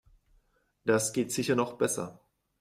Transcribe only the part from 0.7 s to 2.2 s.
Das geht sicher noch besser.